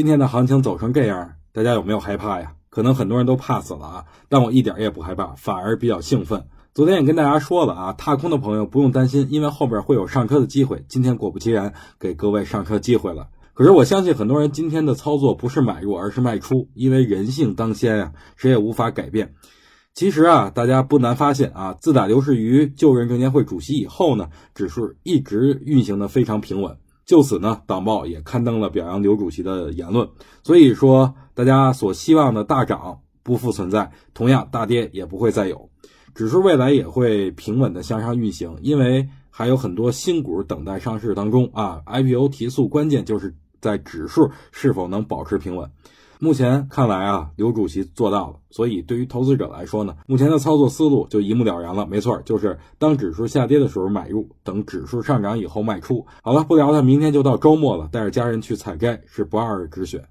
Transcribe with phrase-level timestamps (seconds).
[0.00, 2.54] 今天的行情走成这样，大家有没有害怕呀？
[2.70, 6.46] 可能很多人都怕死了啊，但我一点也不害怕，反而比较兴奋。
[6.72, 10.86] 昨天也跟大家说了啊，踏空的朋友不用担心，因为后边会有上车的机会。
[10.88, 13.28] 今天果不其然给各位上车机会了。
[13.52, 19.34] 可是我相信很多人今天的操作不是买入，而是卖出，因为人性当先呀，谁也无法改变。
[19.92, 26.78] 其实啊，大家不难发现啊，自打刘士余就任证监会主席以后呢，指数一直运行的非常平稳。
[27.10, 30.08] 就此呢，党报也刊登了表扬刘主席的言论。
[30.44, 35.68] 所以说，大家所希望的大涨不复存在，同样大跌也不会再有。
[36.14, 41.82] 指数未来也会平稳的向上运行，因为还有很多新股等待上市当中啊。
[41.84, 45.70] IPO 提速关键就是在指数是否能保持平稳。
[46.22, 51.86] 目前看来啊，刘主席做到了，所以对于投资者来说呢，目前的操作思路就一目了然了。
[51.86, 56.06] 没错，就是当指数下跌的时候买入，等指数上涨以后卖出。
[56.22, 60.10] 好了，不聊了，明天就到周末了，带着家人去采摘是不二之选。